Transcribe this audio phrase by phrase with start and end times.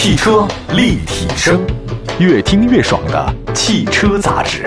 [0.00, 1.60] 汽车立体声，
[2.20, 4.64] 越听越爽的汽车杂志。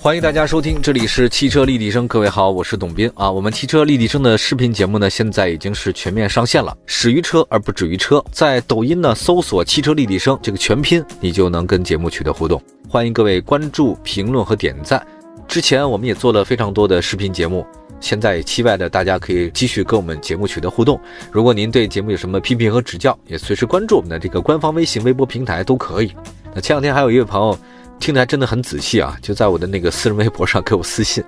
[0.00, 2.08] 欢迎大家收听，这里是汽车立体声。
[2.08, 3.30] 各位好，我是董斌啊。
[3.30, 6.76] 我们汽车立体声的视频节目呢，现在已经是全面上线了。
[6.86, 12.60] 始于车而不止于车，在抖音呢搜索“汽车立体声”这个全拼，你就能跟节目取得互动。
[12.88, 15.00] 欢迎各位关注、评论和点赞。
[15.46, 17.64] 之前我们也做了非常多的视频节目，
[18.06, 21.00] 现在期待的大家可以继续跟我们节目取得互动。
[21.32, 26.12] 如果您对节目有什么批评和指教，也随时关注我们的这个官方微信、微博平台都可以。
[26.54, 27.58] 那前两天还有一位朋友。
[27.98, 31.24] 听的还真的很仔细啊，就在我的那个私人微博上给我私信，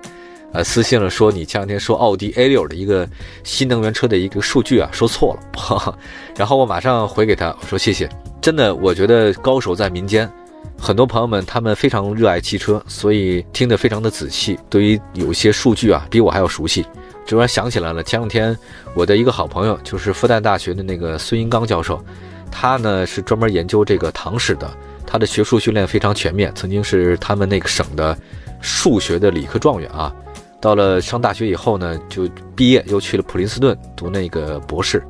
[0.53, 3.09] 呃，私信了说你前两天说奥迪 A 六的一个
[3.43, 5.97] 新能源车的一个数据啊说错了，
[6.37, 8.07] 然后我马上回给他我说谢谢，
[8.39, 10.31] 真的我觉得高手在民间，
[10.79, 16.85] 很多朋友们他们非常热爱汽车，所以听得非常的仔细，对于有些数据啊比我还要熟悉。
[17.27, 18.57] 突然想起来了，前两天
[18.95, 22.03] 我的一个好朋友就是复旦大学的那个孙英刚教授，
[22.49, 24.67] 他呢是专门研究这个唐史的。
[25.05, 28.17] 他的学术训练非常全面，曾经是他们那个省的
[28.61, 30.13] 数学的理科状元啊。
[30.61, 35.03] 到了上大学以后呢，就毕业又去了普林斯顿读那个博士，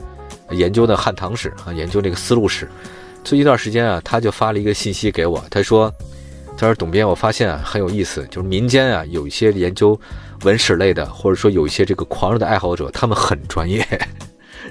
[0.52, 2.68] 研究的汉唐史啊，研究那个丝路史。
[3.24, 5.94] 最近一段时间啊，他就发了一个信息给我，他说
[6.58, 10.00] ：“他说董编，我发现啊很有意思，就是民间啊有一些研究
[10.44, 13.86] 文史类的，或者说有一些这个狂热的爱好者，他们很专业。”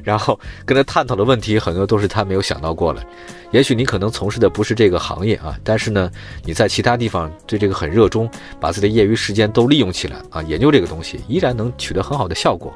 [0.04, 3.04] 然后跟他探讨的问题很多都是他没有想到过的。
[3.50, 6.10] 也许你可能从事的不是这个行业啊，但是呢，
[6.44, 8.28] 你在其他地方对这个很热衷，
[8.60, 12.72] 把自己的业余时间都利用起来啊，研究这个东西，依然能取得很好的效果。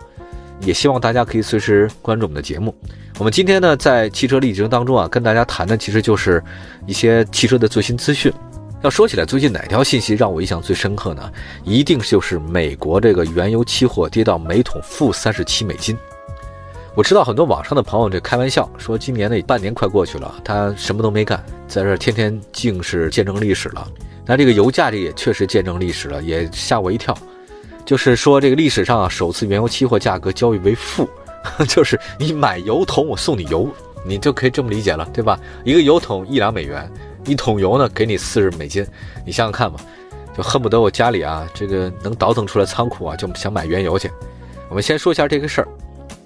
[0.64, 2.74] 也希望大家可以随时关注我们的节目。
[3.18, 6.42] 我们今天呢，在汽车历程当中啊，跟大家谈的其实就是
[6.86, 8.32] 一些汽车的最新资讯。
[8.82, 11.30] 要说起来，最近哪条信息让我印象最深刻呢？
[11.62, 15.96] 一定就是美国这个原油期货跌到每桶负三十七美金。
[16.94, 23.86] 我知道很多网上的朋友这开玩笑说，今年的半年快过去了，他什么都没干，在这天天竟是见证历史了。
[24.26, 27.16] 那这个油价这也确实见证历史了，也吓我一跳。
[27.84, 31.08] 就是说这个历史上啊，首次原油期货价格交易为负，
[31.68, 33.68] 就是你买油桶我送你油，
[34.04, 35.38] 你就可以这么理解了，对吧？
[35.64, 36.90] 一个油桶一两美元，
[37.24, 38.86] 一桶油呢给你四十美金，
[39.26, 39.80] 你想想看吧，
[40.36, 44.10] 就恨不得我家里啊这个能倒腾出来仓库啊，就想买原油去。
[44.68, 45.68] 我们先说一下这个事儿。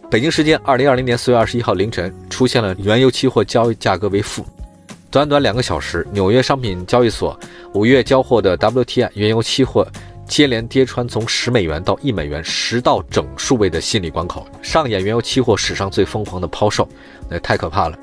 [0.08, 4.46] 北京时间二零二零年四月二十一号凌晨，出现了原油期货交易价格为负。
[5.10, 7.38] 短短两个小时，纽约商品交易所
[7.72, 9.84] 五月交货的 WTI 原油期货
[10.28, 16.88] 接连跌穿从十美元到一美元十道整数位的心理关口，上演原油期货史上最疯狂的抛售，
[17.28, 17.98] 那太可怕了。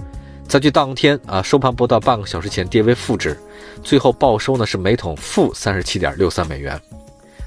[0.48, 3.38] 在距当天啊收盘不到半个小时前跌为负值，
[3.82, 6.80] 最后报收呢是每桶负三十七点六三美元，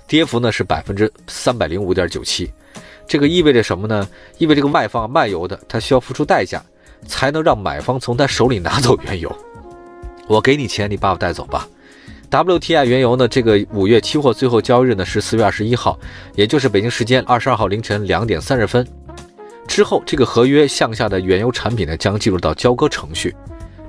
[0.07, 2.51] 跌幅呢是百分之三百零五点九七。
[3.07, 4.09] 这个意味着什么呢？
[4.39, 6.63] 意味着这个卖方卖油的，他需要付出代价，
[7.07, 9.35] 才能让买方从他手里拿走原油。
[10.27, 11.69] 我给你钱，你把我带走吧。
[12.31, 13.29] WTI 原油呢？
[13.29, 15.99] 这个五月期货最后交易日呢是四月二十一号，
[16.35, 18.87] 也就是北京时间二十二号凌晨两点三十分
[19.67, 23.35] 之后，这个合约项下的原油产品呢将进入到交割程序。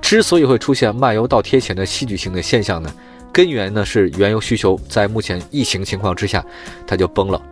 [0.00, 2.90] 之所以会出现卖油倒贴钱的戏剧性的现象呢，
[3.32, 6.44] 根源呢是原油需求在目前疫情情况之下，
[6.86, 7.42] 它就崩了。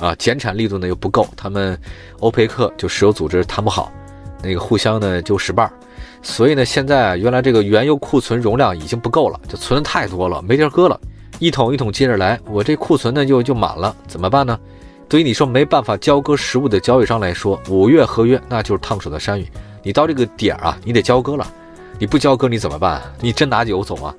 [0.00, 1.78] 啊，减产力度呢又不够，他们
[2.18, 3.92] 欧佩克就石油组织谈不好，
[4.42, 5.72] 那个互相呢就使绊儿，
[6.22, 11.00] 所以呢现在啊，原来这个原油库存容量已经不够了，就存的太多了，没地儿搁了，
[11.38, 14.58] 一桶一桶接着来，我这库存呢就就满了，怎么办呢？
[15.08, 19.46] 对于你说没办法交割实物的交易商来说，五月合约那就是烫手的山芋，
[19.82, 21.46] 你到这个点儿啊，你得交割了，
[21.98, 23.00] 你不交割你怎么办？
[23.20, 24.14] 你真拿油走吗？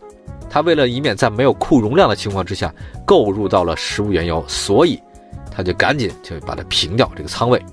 [0.50, 2.73] 他为了以免在没有库容量的情况之下
[3.06, 5.01] 购入到了实物原油，所以。
[5.56, 7.63] 他就赶紧就把它平掉这个仓位。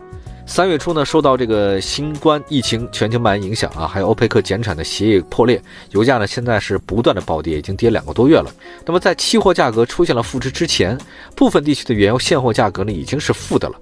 [0.51, 5.63] 三月初呢，受到这个新冠疫情全球蔓延影响啊，还有欧佩克减产的协议破裂，
[5.93, 8.53] 油价呢现在是不断的暴跌，已经跌两个多月了。
[8.85, 10.99] 那么在期货价格出现了负值之前，
[11.37, 13.77] 部分地区的原油现货价格呢已经是负的了。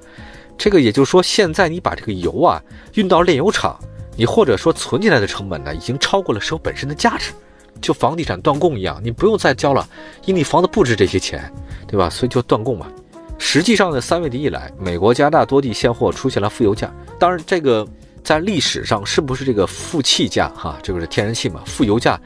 [0.59, 2.63] 这个也就是说，现在你把这个油啊
[2.97, 3.75] 运到炼油厂，
[4.15, 7.33] 你或者说存起来的成本呢，已经超过了石油本身的价值，
[7.81, 9.89] 就房地产断供一样，你不用再交了，
[10.27, 11.51] 因为你房子不值这些钱，
[11.87, 12.11] 对吧？
[12.11, 12.87] 所以就断供嘛。
[13.39, 16.93] 实际上呢，三月底以来，美国、加大多地现货出现了负油价。
[17.19, 17.87] 当然，这个
[18.23, 20.49] 在历史上是不是这个负气价？
[20.51, 21.63] 哈，这个是天然气嘛？
[21.65, 22.21] 负油价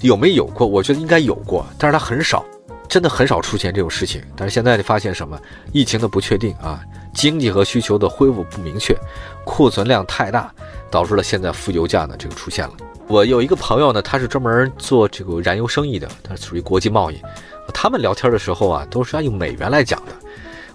[0.00, 0.66] 有没有过？
[0.66, 2.44] 我觉得应该有过，但是它很少，
[2.88, 4.22] 真的很少出现这种事情。
[4.36, 5.38] 但是现在你发现什么？
[5.72, 6.80] 疫情的不确定啊，
[7.12, 8.96] 经济和需求的恢复不明确，
[9.44, 10.52] 库存量太大，
[10.90, 12.74] 导致了现在负油价呢这个出现了。
[13.08, 17.20] 我有一个朋友呢，他是专门做这个燃油生意的，他属于国际贸易。
[17.74, 20.12] 他们聊天的时候啊，都是要用美元来讲的。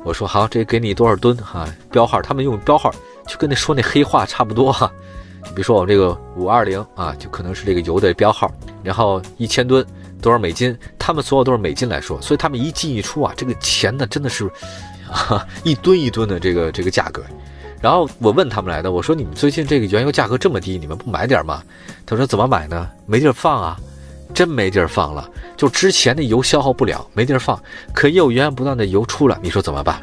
[0.07, 1.68] 我说好，这给你多少吨哈？
[1.92, 2.89] 标号，他们用标号，
[3.27, 4.89] 就跟那说那黑话差不多哈。
[5.54, 8.50] 比如说我们这个五二零啊，就可能是这个油的标号，
[8.81, 9.86] 然后一千吨
[10.21, 14.50] 多少美金，他们所有都是美金来说，所以他们一进一出啊，这个钱呢真的是
[15.12, 17.21] 啊一吨一吨的这个这个价格。
[17.81, 21.62] 然后我问他们来的，我说你们最近这个原油价格这么低，你们不买点吗？
[22.06, 22.89] 他说怎么买呢？
[23.06, 23.77] 没地儿放啊，
[24.33, 25.29] 真没地儿放了。
[25.56, 27.62] 就之前的油消耗不了，没地儿放，
[27.94, 30.01] 可又源源不断的油出来，你说怎么办？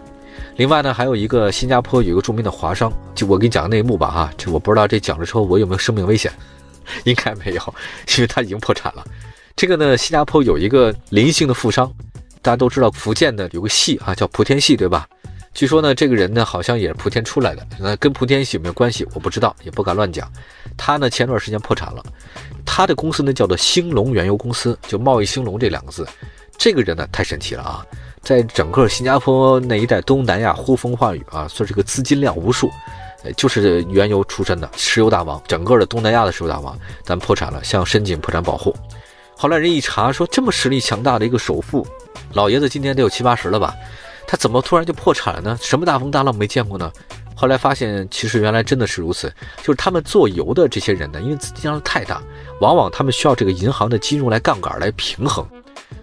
[0.57, 6.33] 另外呢，还有一个新加坡有一个著名的华商，就我给你讲个内幕吧哈，这我不知道这讲了之后我有没有生命危险，
[7.05, 7.75] 应该没有，
[8.17, 9.05] 因为他已经破产了。
[9.57, 11.93] 这个呢，新加坡有一个林姓的富商，
[12.43, 15.09] 大家都知道福建的有个系啊，叫莆田系，对吧？
[15.55, 19.07] 据说呢，这个人呢好像也是莆田出来的，那跟莆田系有没有关系？
[19.15, 20.29] 我不知道，也不敢乱讲。
[20.77, 22.05] 他呢前段时间破产了，
[22.67, 26.05] 他的公司呢叫做兴隆原油公司，就贸易兴隆这两个字。
[26.59, 27.87] 这个人呢太神奇了啊，
[28.21, 32.69] 在整个新加坡那一带东南亚呼风唤雨啊，算是个资金量无数，
[33.23, 38.75] 呃，就是原油出身的石油大王，整个的东南亚的石油大王，但破产了，向申请破产保护。
[39.37, 41.87] 后来人一查说，这么实力强大的一个首富，
[42.33, 43.73] 老爷子今年得有七八十了吧？
[44.27, 45.59] 他怎么突然就破产了呢？
[45.61, 46.91] 什么大风大浪没见过呢？
[47.37, 52.23] 后来发现，其实原来真的是如此，就是他们做油的这些人呢，因为资金量太大，
[52.61, 55.47] 往往他们需要这个银行的金融来杠杆来平衡。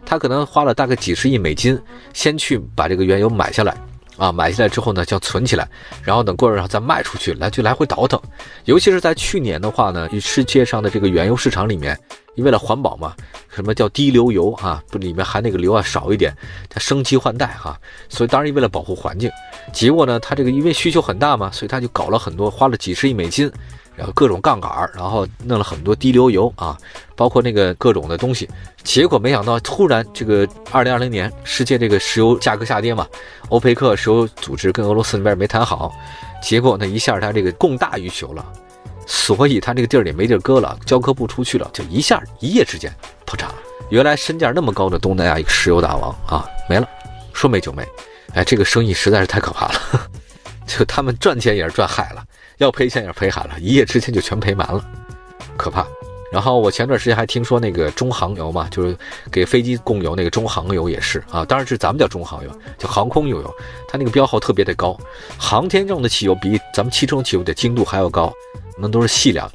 [0.06, 1.81] 他可能花了大概几十亿美金，
[2.13, 3.75] 先去把这个原油买下来，
[4.18, 5.68] 啊，买下来之后呢，就要存起来，
[6.03, 8.21] 然后等过日子再卖出去，来就来回倒腾。
[8.65, 11.97] 尤其是在去年的话呢，世界上的这个原油市场里面。
[12.36, 13.13] 因为了环保嘛，
[13.50, 14.81] 什么叫低硫油啊？
[14.89, 16.36] 不，里面含那个硫啊少一点，
[16.69, 17.80] 它升级换代哈。
[18.07, 19.30] 所以当然为了保护环境，
[19.74, 23.51] 结果呢，它这个因为需求很大嘛，所以他就搞了很多，花了几十亿美金，
[23.95, 26.78] 然后各种杠杆，然后弄了很多低硫油啊，
[27.16, 28.50] 包括那个各种的东西。
[28.83, 33.06] 结果没想到，突然这个二零二零年世界这个石油价格下跌嘛，
[33.50, 35.94] 欧佩克石油组织跟俄罗斯那边没谈好，
[36.42, 38.45] 结果呢一下它这个供大于求了。
[39.06, 42.94] 所以他这个地儿也没地儿搁了，交割不出去了，就一下一夜之间
[43.25, 43.56] 破产了。
[43.89, 46.88] 原来身价那么高的东南亚一个石油大王啊，没了，
[47.33, 47.86] 说没就没。
[48.33, 49.81] 哎，这个生意实在是太可怕了，
[50.65, 52.24] 就他们赚钱也是赚海了，
[52.57, 54.86] 要赔钱也是赔海了，一夜之间就全赔完了，
[55.57, 55.86] 可怕。
[56.31, 58.98] 然后我前段时间还听说那个中航油嘛，就是
[59.30, 63.54] 给飞机供油那个中航油也是啊，当然是咱们叫中航油，叫航空油油，
[63.88, 64.98] 它那个标号特别的高，
[65.38, 68.31] 航天用的汽油比咱们汽车用汽油的精度还要高。
[68.78, 69.51] 那都是细粮，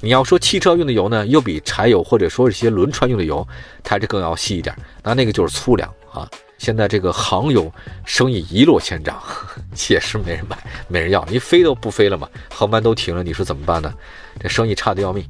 [0.00, 3.46] 你要说汽车用的油呢，又比柴油或者说一些轮船用的油，
[3.82, 4.76] 它这更要细一点。
[5.02, 6.28] 那那个就是粗粮啊。
[6.58, 7.72] 现在这个航油
[8.04, 9.18] 生意一落千丈，
[9.88, 10.58] 也是没人买，
[10.88, 13.90] 没人要，你飞都不飞了嘛，航班都停了，你说怎么办呢？
[14.38, 15.24] 这生意差的要命。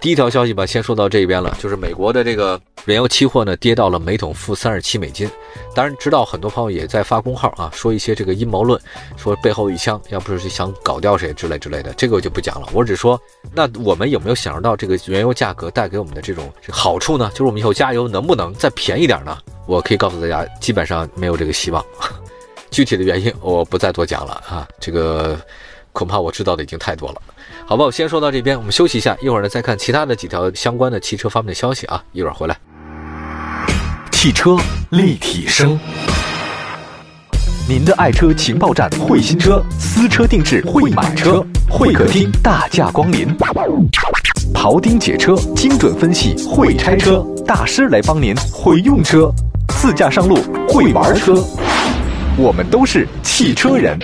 [0.00, 5.28] 第一条消息吧，先说到这边了，就是美国的这个原油期货呢，跌到了每桶负三十七美金。
[5.74, 8.80] 当然，知道很多朋友也在发公号啊，说一些这个阴谋论，
[9.16, 12.68] 说背后一枪，要不是想搞掉谁之类之类的，这个我就不讲了。
[12.72, 13.20] 我只说，
[13.52, 17.28] 那我们有没有想到这个原油价格带给我们的这种好处呢？
[17.30, 19.36] 就是我们以后加油能不能再便宜点呢？
[19.66, 21.84] 我可以告诉大家，基本上没有这个希望。
[22.70, 25.36] 具体的原因我不再多讲了啊，这个
[25.92, 27.20] 恐怕我知道的已经太多了。
[27.68, 32.56] 好吧，我先说到这边，我们休息一下，一会儿呢再看其他的几条相关的汽车方面的消息啊，一会儿回来。
[34.10, 34.56] 汽车
[34.88, 35.78] 立体声，
[37.68, 43.36] 您的爱车情报站，会新车，私车定制，会买车，会客厅大驾光临，
[44.54, 49.30] 庖丁解车，精准分析，会拆车大师来帮您，会用车，
[49.68, 50.36] 自驾上路，
[50.70, 51.34] 会玩车，
[52.38, 53.98] 我们都是汽车人。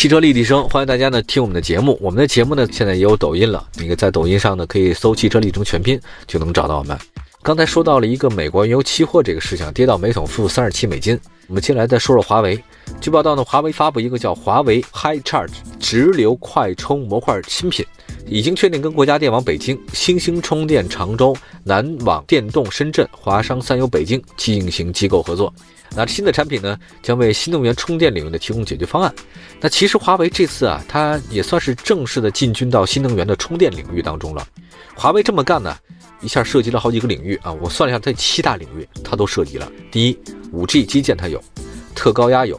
[0.00, 1.98] 汽车立体声，欢迎大家呢听我们的节目。
[2.00, 6.98] 我们的节目呢现在也有抖音了，那个在抖音上呢可以搜“汽车立体声全拼”就能找到我们。
[7.42, 11.20] 刚才说到了一个美国原油期货这个事情，跌到每桶负三十七美金。
[11.50, 12.62] 我们接下来再说说华为。
[13.00, 17.84] 据报道呢，华为发布一个叫华为 High Charge 直流快充模块新品，
[18.24, 25.52] 已经确定跟国家电网北京、新兴充电常州、南网电动深圳、华商三油北京进行机构合作。
[25.96, 29.12] 那新的产品呢，将为新能源充电领域的提供解决方案。
[29.60, 34.46] 那其实华为这次啊，它也算是正式的进军到新能源的充电领域当中了。
[34.94, 35.76] 华为这么干呢，
[36.20, 37.52] 一下涉及了好几个领域啊。
[37.54, 39.68] 我算了一下，这七大领域它都涉及了。
[39.90, 40.16] 第一
[40.52, 41.42] ，5G 基建它有，
[41.94, 42.58] 特高压有，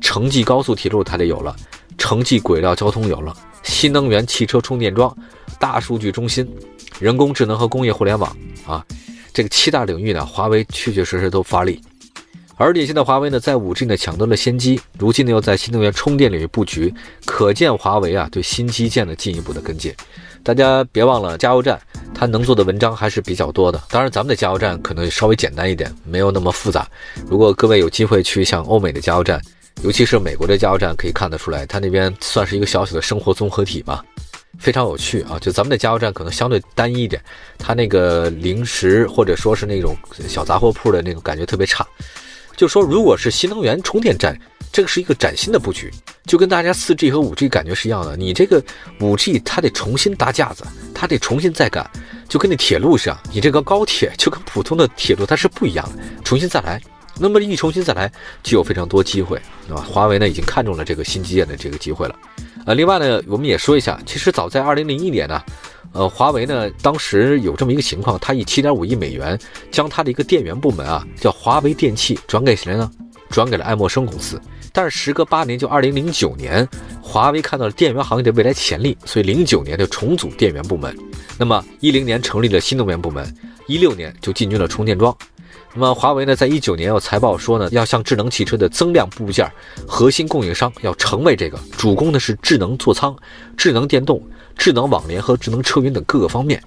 [0.00, 1.54] 城际高速铁路它得有了，
[1.98, 5.16] 城际轨道交通有了，新能源汽车充电桩、
[5.58, 6.48] 大数据中心、
[6.98, 8.84] 人工智能和工业互联网啊，
[9.32, 11.80] 这个七大领域呢，华为确确实实都发力。
[12.56, 16.92] 而且现在华为呢，在五 G 呢抢得了先机，如今呢又在新能源充电领域布局，
[17.24, 19.94] 可见华为啊对新基建的进一步的跟进。
[20.42, 21.78] 大家别忘了，加油站
[22.14, 23.80] 它能做的文章还是比较多的。
[23.90, 26.88] 当然，咱们的加油站可能稍微简单一点，没有那么复杂。
[27.28, 29.40] 如果各位有机会去像欧美的加油站，
[29.82, 34.04] 尤其是美国的加油站，可以看得出来，它那边算是一个小小的生活综合体吧，
[34.58, 35.38] 非常有趣啊。
[35.40, 37.22] 就咱们的加油站可能相对单一一点，
[37.58, 39.94] 它那个零食或者说是那种
[40.26, 41.86] 小杂货铺的那种感觉特别差。
[42.56, 44.38] 就说如果是新能源充电站，
[44.72, 45.90] 这个是一个崭新的布局，
[46.26, 48.16] 就跟大家四 G 和五 G 感觉是一样的。
[48.16, 48.62] 你这个
[49.00, 51.88] 五 G 它得重新搭架子，它得重新再赶，
[52.28, 56.80] 就跟那铁路上，你这个高铁就跟普通的铁路它是不一样的，重新再来。
[57.18, 58.10] 那么一重新再来，
[58.42, 59.36] 就有非常多机会，
[59.68, 59.76] 啊。
[59.76, 62.14] 华为呢已经看中了这个新基建的这个机会了。
[62.64, 65.42] 呃，另外呢，我们也说一下，其实早在二零零一年呢，
[65.92, 69.38] 呃，华为呢当时有这么一个情况，它以七点五亿美元
[69.70, 72.90] 将它的一个电源部门啊，叫华为电器转给谁呢？
[73.28, 74.40] 转给了爱默生公司。
[74.72, 76.68] 但是时隔八年，就二零零九年，
[77.02, 80.96] 华为看到了电源行业的未来潜力，所以零九年就重组电源部门。
[81.38, 83.34] 那么一零年成立了新能源部门，
[83.66, 85.16] 一六年就进军了充电桩。
[85.72, 89.50] 那么华为呢，在一九年有财报说呢，要向智能汽车的增量部件
[89.86, 93.16] 核心供应商，要成为这个主攻的是智能座舱、
[93.56, 94.20] 智能电动、
[94.56, 96.62] 智能网联和智能车云等各个方面。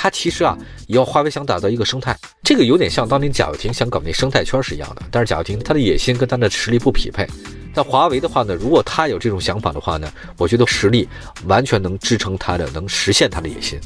[0.00, 5.02] 它其实啊，要华为想打造一个生态，这个有点像当年贾跃亭想搞那生态圈是一样的。
[5.10, 7.26] 但是贾跃亭他的野心跟他的实力不匹配。
[7.74, 11.08] 但华为的话呢，如果他有这种想法的话呢，我觉得实力
[11.46, 13.76] 完全能支撑他的，能实现他的野心。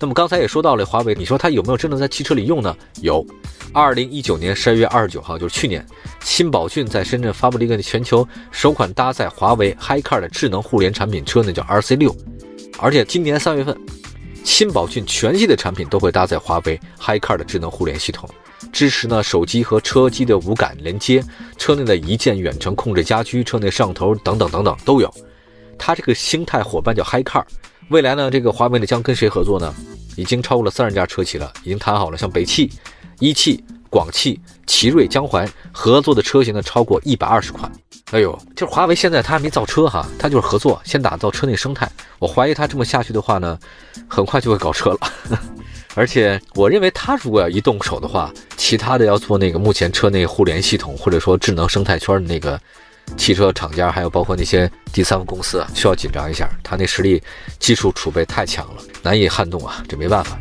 [0.00, 2.76] 那么刚才也说到了华为，你说它有没有真的在汽车里用呢？
[3.00, 3.24] 有。
[3.72, 5.86] 二零一九年十二月二十九号，就是去年，
[6.24, 12.16] 新宝骏在深圳发布了一个全球首款搭载华为 HiCar 的智能互联产品车，那叫 RC 六。
[12.78, 13.76] 而且今年三月份，
[14.44, 18.28] 新宝骏全系的产品都会搭载华为 HiCar 的智能互联系统，
[18.72, 21.24] 支持呢手机和车机的无感连接，
[21.56, 25.12] 车内的一键远程控制家居，车内摄像头等等等等都有。
[25.78, 27.42] 它这个星态伙伴叫 HiCar。
[27.88, 29.74] 未来呢，这个华为呢将跟谁合作呢？
[30.16, 32.70] 已经超过了三十家车企了，已经谈好了，像北汽、
[33.18, 37.70] 一汽、广汽、奇瑞、江淮合作的车型呢超过一百二十款。
[38.10, 41.88] 哎呦，就是华为现在它还没造车哈，它就是合作，先打造车内生态。
[42.18, 43.58] 我怀疑它这么下去的话呢，
[44.08, 44.98] 很快就会搞车了。
[45.94, 52.60] 而且我认为它如果要一动手的话，其他的要做那个目前车内互联系统或者说智能生态圈的那个。
[53.16, 57.20] 汽车厂家还有包括那些第三方公司啊，需要紧张一下，他那实力、
[57.58, 60.38] 技术储备太强了，难以撼动啊，这没办法。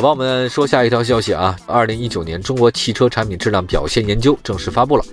[0.00, 5.04] 好吧，我们说下一条消息啊，二零一九年中国汽车产品质量表现研究正式发布了。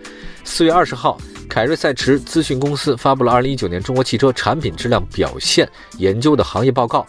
[0.46, 1.18] 四月二十号，
[1.50, 7.06] 凯瑞赛驰咨询公司发布了二零一九年中国汽车产品质量表现研究的行业报告。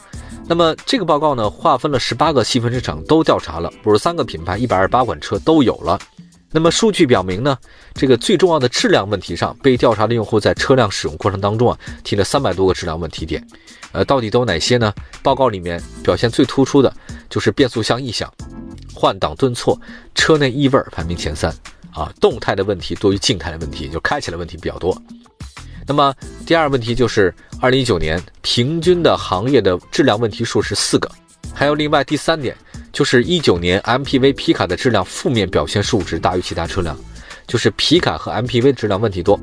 [0.49, 5.97] 那么这个报告呢，划分了十八个细分市场都调查了，五十三个品牌，一百二十八款车都有了。
[6.50, 7.56] 那么数据表明呢，
[7.94, 13.47] 这个最重要的质量问题上，被调查的用户在车辆使用过程当中啊，提了三百多个质量问题点，
[13.92, 14.92] 呃，到底都有哪些呢？
[15.23, 16.90] 报告里面表现最突出的
[17.28, 18.32] 就是变速箱异响、
[18.94, 19.78] 换挡顿挫、
[20.14, 21.54] 车内异味排名前三
[21.92, 24.97] 啊，动态的问题多于静态的问题，就开起来问题比较多。
[25.87, 26.14] 那么
[26.47, 31.11] 第二问题就是二零一九年平均的行业的质量问题数是四个，
[31.54, 32.56] 还有另外第三点。
[32.90, 36.99] 就是一九年 MPV 皮卡的质量负面表现数值大于其他车辆，
[37.47, 39.38] 就是皮卡和 MPV 质量问题多。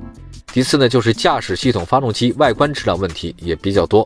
[0.52, 4.06] 第四呢，就是驾驶系统、发动机外观质量问题也比较多。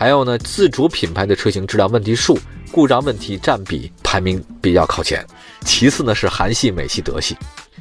[0.00, 2.38] 还有呢，自主品牌的车型质量问题数、
[2.72, 5.22] 故障问题占比排名比较靠前。
[5.66, 7.36] 其次呢是韩系、美系、德系，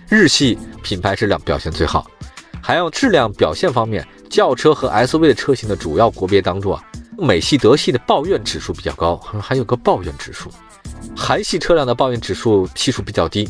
[0.10, 2.12] 日系品牌质量表现最好。
[2.62, 6.84] 还有质量表现方面，轿车和 SUV 的车型的主要国别当中啊，
[7.18, 10.52] 美系、德系的抱怨指数比较高，还有个抱怨指数。
[11.16, 13.48] 韩系车辆的抱怨指数系数比较低，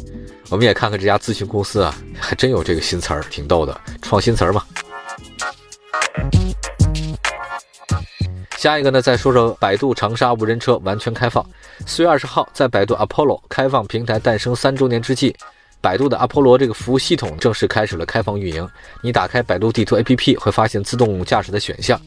[0.50, 4.64] 我们也看看这家咨询公司啊，还真有这个新词儿，挺逗的，创新词儿嘛。
[8.60, 11.42] 下一个呢，再说说百度长沙无人车完全开放。
[11.86, 15.34] 四月二十号，在百度 Apollo 开放平台诞生三周年之际，
[15.80, 18.70] 百度的阿波罗这个服务系统正式开始了开放运营。
[19.01, 21.98] 你打开百度地图 APP 会发现自动驾驶的选项，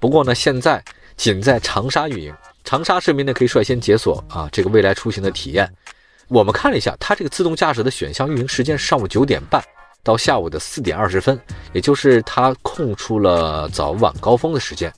[0.00, 0.82] 不过呢，现在
[1.16, 2.34] 仅在长沙运营。
[2.64, 5.72] 长沙市民呢可以率先解锁啊这个未来出行的体验。
[6.26, 9.62] 我们看了一下，它这个自动驾驶的选项运营时间上午九点半
[10.02, 11.40] 到下午的四点二十分，
[11.72, 14.92] 也就是它空出了早晚高峰的时间。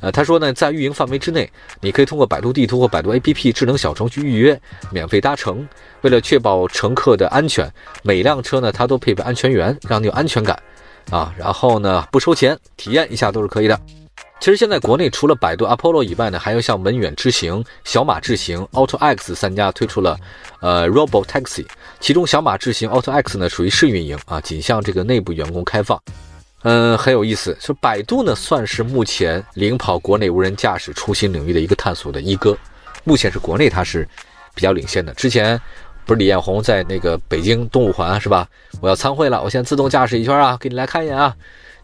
[0.00, 4.60] 呃，他说呢，在运营范围之内，你可以通过百度地图或百度 APP 智能小程序预约
[4.90, 5.66] 免费搭乘。
[6.02, 7.72] 为了确保乘客的安全，
[8.02, 10.60] 每辆车呢它都配备安全员，让你有安全感
[11.10, 11.32] 啊。
[11.36, 13.80] 然后呢不收钱，体验一下都是可以的。
[14.40, 20.18] 其实现在国内除了百度 Apollo 以外呢，还有像文远智行、小马智行、Auto X 三家推出了
[20.60, 21.64] 呃 Robo Taxi，
[22.00, 26.00] 其中小马智行 Auto X 呢属于试运营啊，仅向这个内部员工开放。
[26.62, 32.56] 嗯，很有意思，说百度呢算是目前领跑国内无人驾驶出行领域的一个探索的一哥，
[33.04, 34.08] 目前是国内它是
[34.54, 35.12] 比较领先的。
[35.14, 35.60] 之前
[36.04, 38.48] 不是李彦宏在那个北京东五环是吧？
[38.80, 41.34] 我要参会了，我先自动驾驶一圈啊，给你来看一眼啊。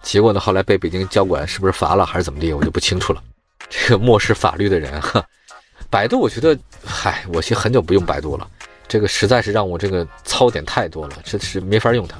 [0.01, 3.21] 结果呢，后来被北京交管是不是罚了还是怎么地，我就不清楚了。
[3.69, 5.25] 这个漠视法律的人，哈，
[5.91, 8.49] 百度我觉得，嗨，我其实很久不用百度了，
[8.87, 12.17] 这个实在是让我这个槽点太多了，这是没法用它。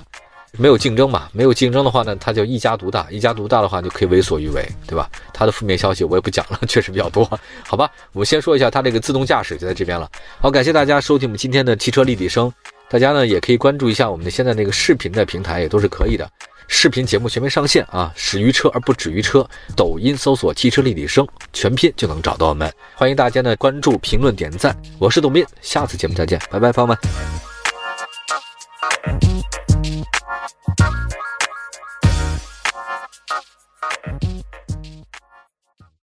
[0.57, 1.29] 没有竞争嘛？
[1.33, 3.07] 没有竞争的话呢，它就一家独大。
[3.11, 5.09] 一家独大的话，就可以为所欲为，对吧？
[5.33, 7.25] 它的负面消息我也不讲了， 确实比较多。
[7.67, 10.11] 好吧，我们先说一下它这个自动驾驶就在这边了。
[10.41, 12.53] 好，感谢大家收听我们今天的汽车立体声。
[12.91, 16.29] 大家呢也可以关注一下我们的现在那个视频的平台，也都是可以的。
[16.71, 18.13] 视频节目全面上线啊！
[18.15, 22.71] 始于车而不止于车，抖音搜索“汽车立体声”全拼就能找到我们。
[22.95, 24.77] 欢迎大家呢关注、评论、点赞。
[24.99, 26.99] 我是董斌，下次节目再见，拜拜，朋友们。